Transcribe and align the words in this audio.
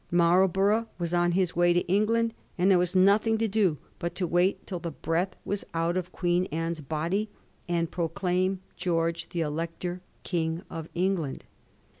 Marlborough 0.09 0.87
was 0.97 1.13
on 1.13 1.33
his 1.33 1.55
way 1.55 1.73
to 1.73 1.81
England, 1.87 2.33
and 2.57 2.71
there 2.71 2.79
was 2.79 2.95
nothing 2.95 3.37
to 3.37 3.47
do 3.47 3.77
but 3.99 4.15
to 4.15 4.25
wait 4.25 4.65
till 4.65 4.79
the 4.79 4.89
breath 4.89 5.35
was 5.45 5.63
out 5.75 5.95
of 5.95 6.11
Queen 6.11 6.45
Anne's 6.47 6.81
body, 6.81 7.29
and 7.69 7.91
proclaim 7.91 8.61
George 8.75 9.29
the 9.29 9.41
Elector 9.41 10.01
King 10.23 10.63
of 10.71 10.89
England. 10.95 11.43